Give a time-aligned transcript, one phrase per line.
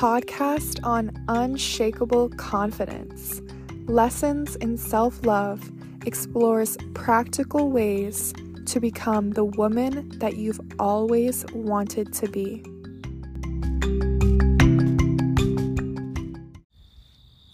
[0.00, 3.42] podcast on unshakable confidence.
[3.84, 5.70] Lessons in self love
[6.06, 8.32] explores practical ways
[8.64, 12.64] to become the woman that you've always wanted to be.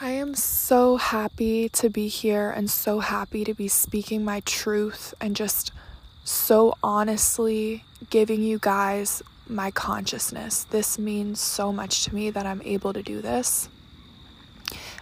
[0.00, 5.14] I am so happy to be here and so happy to be speaking my truth
[5.20, 5.70] and just
[6.24, 10.64] so honestly giving you guys my consciousness.
[10.64, 13.68] This means so much to me that I'm able to do this.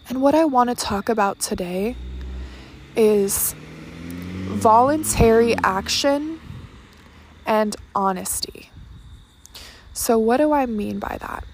[0.09, 1.96] And what I want to talk about today
[2.96, 3.54] is
[4.48, 6.40] voluntary action
[7.46, 8.70] and honesty.
[9.92, 11.45] So, what do I mean by that?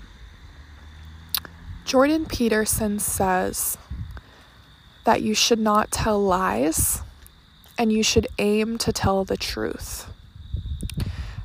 [1.84, 3.78] Jordan Peterson says
[5.04, 7.02] that you should not tell lies
[7.78, 10.10] and you should aim to tell the truth.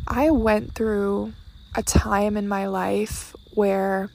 [0.08, 1.34] I went through
[1.76, 4.10] a time in my life where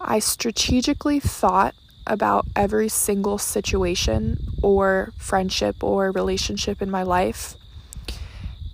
[0.00, 1.74] I strategically thought
[2.06, 7.56] about every single situation or friendship or relationship in my life.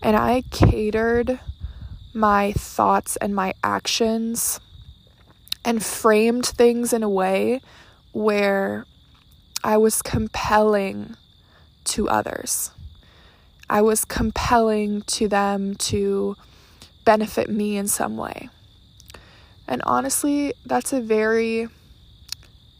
[0.03, 1.41] And I catered
[2.13, 4.61] my thoughts and my actions
[5.65, 7.61] and framed things in a way
[8.13, 8.85] where
[9.65, 11.17] I was compelling
[11.85, 12.73] to others.
[13.71, 16.37] I was compelling to them to
[17.05, 18.49] benefit me in some way.
[19.67, 21.69] And honestly, that's a very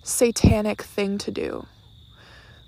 [0.03, 1.67] satanic thing to do.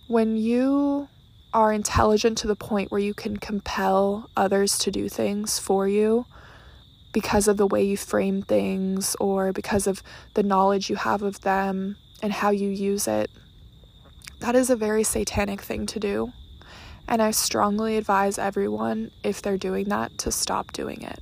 [0.06, 1.08] When you
[1.52, 6.26] are intelligent to the point where you can compel others to do things for you
[7.12, 10.02] because of the way you frame things or because of
[10.34, 13.30] the knowledge you have of them and how you use it,
[14.40, 16.32] that is a very satanic thing to do.
[17.06, 21.20] And I strongly advise everyone, if they're doing that, to stop doing it.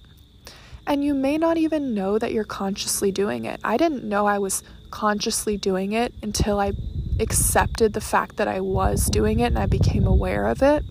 [0.92, 3.58] And you may not even know that you're consciously doing it.
[3.64, 6.74] I didn't know I was consciously doing it until I
[7.18, 10.84] accepted the fact that I was doing it and I became aware of it.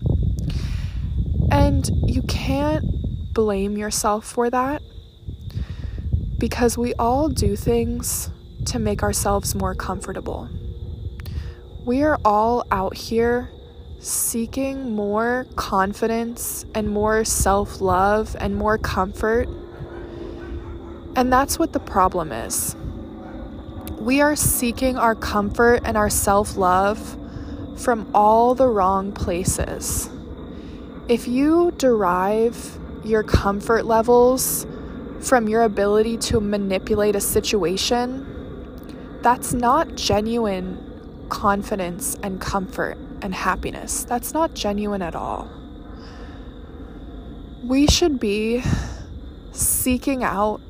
[1.52, 2.84] And you can't
[3.32, 4.82] blame yourself for that
[6.36, 8.28] because we all do things
[8.64, 10.48] to make ourselves more comfortable.
[11.84, 13.50] We are all out here
[14.00, 19.48] seeking more confidence and more self love and more comfort.
[21.14, 22.74] And that's what the problem is.
[23.98, 27.18] We are seeking our comfort and our self love
[27.76, 30.08] from all the wrong places.
[31.08, 34.66] If you derive your comfort levels
[35.20, 44.04] from your ability to manipulate a situation, that's not genuine confidence and comfort and happiness.
[44.04, 45.50] That's not genuine at all.
[47.62, 48.62] We should be
[49.52, 50.60] seeking out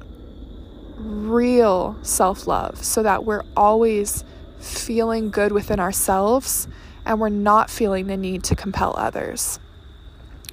[1.02, 4.24] real self love so that we're always
[4.58, 6.68] feeling good within ourselves
[7.04, 9.58] and we're not feeling the need to compel others.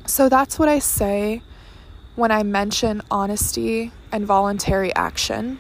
[0.05, 1.43] So that's what I say
[2.15, 5.59] when I mention honesty and voluntary action.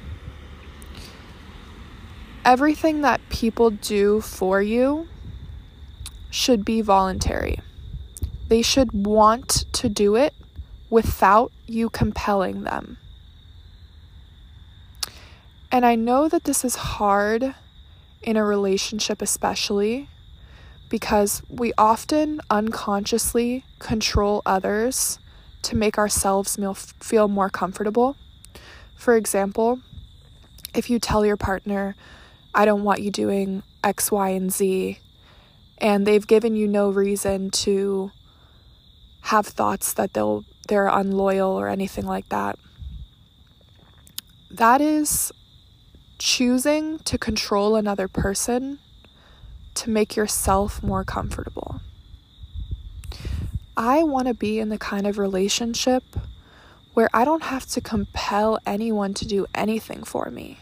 [2.43, 5.07] Everything that people do for you
[6.31, 7.59] should be voluntary.
[8.47, 10.33] They should want to do it
[10.89, 12.97] without you compelling them.
[15.71, 17.53] And I know that this is hard
[18.21, 20.09] in a relationship, especially
[20.89, 25.19] because we often unconsciously control others
[25.61, 26.57] to make ourselves
[26.99, 28.15] feel more comfortable.
[28.95, 29.79] For example,
[30.73, 31.95] if you tell your partner,
[32.53, 34.99] I don't want you doing X, Y, and Z,
[35.77, 38.11] and they've given you no reason to
[39.21, 42.57] have thoughts that they'll they're unloyal or anything like that.
[44.51, 45.31] That is
[46.19, 48.79] choosing to control another person
[49.73, 51.81] to make yourself more comfortable.
[53.77, 56.03] I want to be in the kind of relationship
[56.93, 60.59] where I don't have to compel anyone to do anything for me.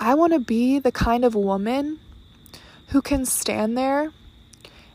[0.00, 2.00] I want to be the kind of woman
[2.88, 4.12] who can stand there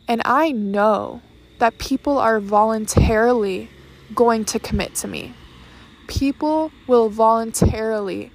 [0.07, 1.21] and I know
[1.59, 3.69] that people are voluntarily
[4.15, 5.33] going to commit to me.
[6.07, 8.31] People will voluntarily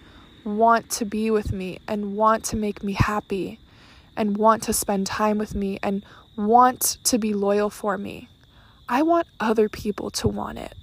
[0.56, 3.58] want to be with me and want to make me happy
[4.16, 6.04] and want to spend time with me and
[6.36, 8.28] want to be loyal for me.
[8.88, 10.74] I want other people to want it.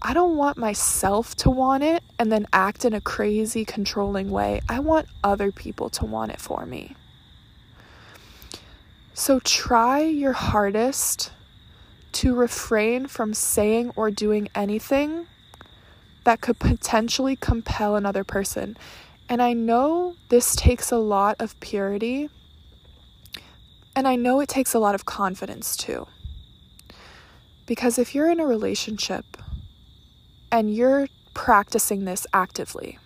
[0.00, 4.60] I don't want myself to want it and then act in a crazy, controlling way.
[4.68, 6.94] I want other people to want it for me.
[9.14, 11.32] So try your hardest
[12.12, 15.26] to refrain from saying or doing anything
[16.26, 18.76] that could potentially compel another person.
[19.28, 22.28] And I know this takes a lot of purity,
[23.94, 26.08] and I know it takes a lot of confidence too.
[27.64, 29.24] Because if you're in a relationship
[30.50, 32.98] and you're practicing this actively,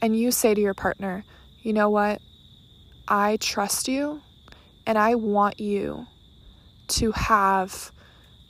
[0.00, 1.24] and you say to your partner,
[1.60, 2.22] you know what,
[3.06, 4.22] I trust you
[4.86, 6.06] and I want you
[6.88, 7.92] to have,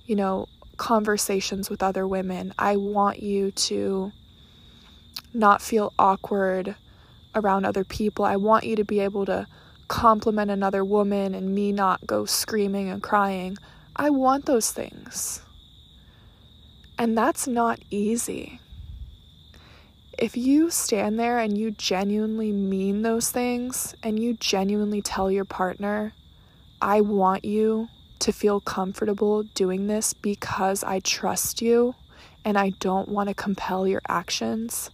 [0.06, 0.46] you know,
[0.76, 2.52] conversations with other women.
[2.58, 4.12] I want you to
[5.34, 6.76] not feel awkward
[7.34, 8.24] around other people.
[8.24, 9.46] I want you to be able to
[9.88, 13.56] compliment another woman and me not go screaming and crying.
[13.94, 15.42] I want those things.
[16.98, 18.60] And that's not easy.
[20.18, 25.44] If you stand there and you genuinely mean those things and you genuinely tell your
[25.44, 26.12] partner,
[26.80, 27.88] I want you
[28.22, 31.96] to feel comfortable doing this because I trust you
[32.44, 34.90] and I don't want to compel your actions,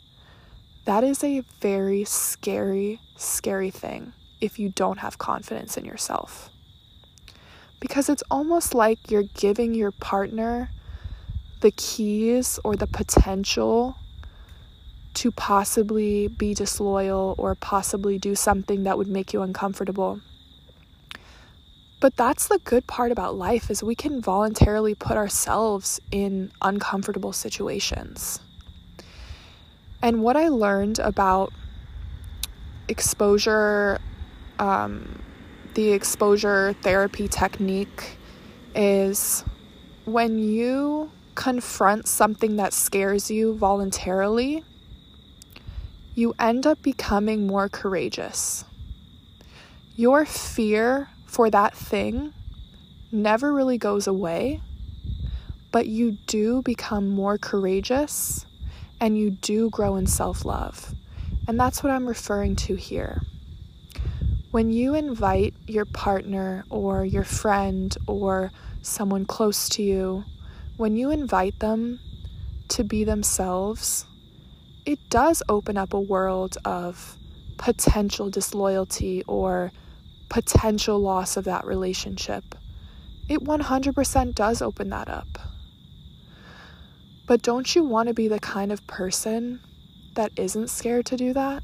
[0.86, 6.48] that is a very scary, scary thing if you don't have confidence in yourself.
[7.80, 10.70] Because it's almost like you're giving your partner
[11.60, 13.94] the keys or the potential
[15.12, 20.22] to possibly be disloyal or possibly do something that would make you uncomfortable.
[22.00, 27.32] But that's the good part about life is we can voluntarily put ourselves in uncomfortable
[27.32, 28.40] situations.
[30.00, 31.52] And what I learned about
[32.86, 33.98] exposure,
[34.60, 35.22] um,
[35.74, 38.16] the exposure therapy technique
[38.76, 39.44] is
[40.04, 44.62] when you confront something that scares you voluntarily,
[46.14, 48.64] you end up becoming more courageous.
[49.96, 52.32] Your fear for that thing
[53.12, 54.60] never really goes away,
[55.70, 58.46] but you do become more courageous
[59.00, 60.94] and you do grow in self love.
[61.46, 63.22] And that's what I'm referring to here.
[64.50, 68.50] When you invite your partner or your friend or
[68.80, 70.24] someone close to you,
[70.78, 72.00] when you invite them
[72.68, 74.06] to be themselves,
[74.86, 77.18] it does open up a world of
[77.58, 79.72] potential disloyalty or
[80.28, 82.44] potential loss of that relationship.
[83.28, 85.26] It 100% does open that up.
[87.26, 89.60] But don't you want to be the kind of person
[90.14, 91.62] that isn't scared to do that?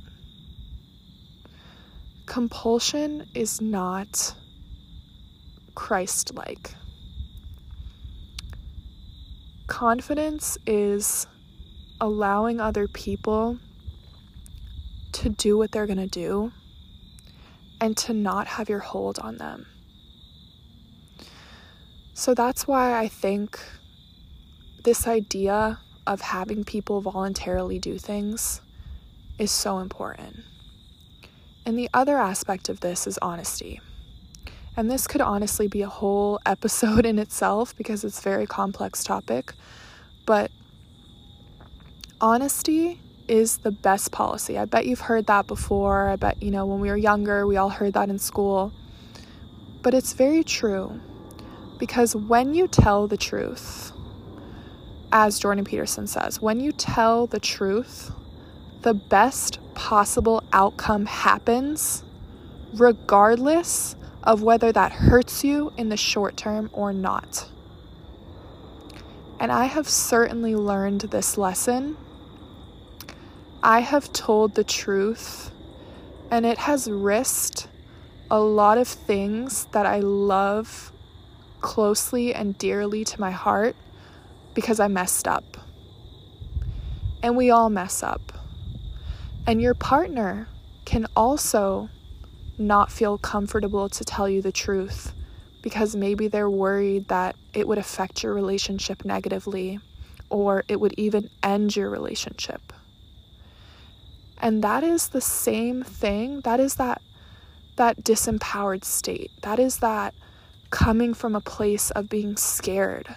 [2.27, 4.35] Compulsion is not
[5.75, 6.75] Christ like.
[9.67, 11.27] Confidence is
[12.01, 13.59] allowing other people
[15.13, 16.53] to do what they're going to do
[17.85, 19.67] and to not have your hold on them.
[22.15, 23.61] So that's why I think
[24.85, 28.63] this idea of having people voluntarily do things
[29.39, 30.45] is so important.
[31.67, 33.83] And the other aspect of this is honesty.
[34.79, 39.05] And this could honestly be a whole episode in itself because it's a very complex
[39.05, 39.53] topic.
[40.25, 40.51] But
[42.19, 42.99] honesty
[43.29, 44.59] is the best policy.
[44.59, 46.09] I bet you've heard that before.
[46.09, 48.73] I bet, you know, when we were younger, we all heard that in school.
[49.83, 51.01] But it's very true
[51.79, 53.93] because when you tell the truth,
[55.13, 58.11] as Jordan Peterson says, when you tell the truth,
[58.83, 62.05] the best possible outcome happens
[62.75, 67.49] regardless of whether that hurts you in the short term or not.
[69.39, 71.97] And I have certainly learned this lesson
[73.67, 75.51] I have told the truth
[76.31, 77.67] and it has risked
[78.31, 80.93] a lot of things that I love
[81.63, 83.75] closely and dearly to my heart
[84.53, 85.57] because I messed up.
[87.23, 88.21] And we all mess up.
[89.47, 90.47] And your partner
[90.85, 91.89] can also
[92.59, 95.15] not feel comfortable to tell you the truth
[95.63, 99.81] because maybe they're worried that it would affect your relationship negatively
[100.29, 102.75] or it would even end your relationship.
[104.39, 106.41] And that is the same thing.
[106.41, 107.01] That is that
[107.77, 109.31] that disempowered state.
[109.43, 110.15] That is that
[110.71, 113.15] coming from a place of being scared.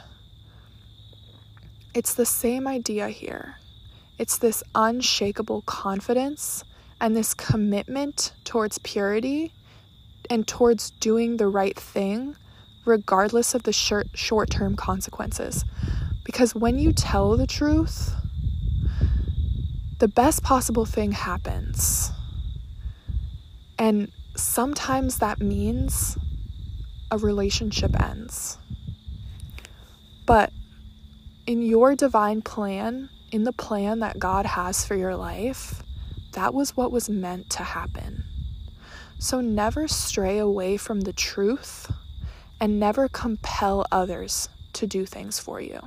[1.94, 3.58] It's the same idea here.
[4.18, 6.64] It's this unshakable confidence
[7.00, 9.54] and this commitment towards purity
[10.30, 12.36] and towards doing the right thing,
[12.86, 15.66] regardless of the short term consequences.
[16.24, 18.14] Because when you tell the truth,
[20.00, 22.12] the best possible thing happens.
[23.80, 26.18] And sometimes that means
[27.10, 28.58] a relationship ends.
[30.26, 30.52] But
[31.46, 35.82] in your divine plan, in the plan that God has for your life,
[36.34, 38.24] that was what was meant to happen.
[39.20, 41.92] So never stray away from the truth
[42.60, 45.80] and never compel others to do things for you.